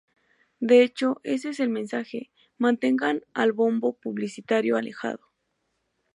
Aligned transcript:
De 0.59 0.81
hecho, 0.81 1.21
ese 1.21 1.49
es 1.49 1.59
el 1.59 1.69
mensaje: 1.69 2.31
Mantengan 2.57 3.21
al 3.35 3.51
bombo 3.51 3.93
publicitario 3.93 4.75
alejado". 4.75 5.29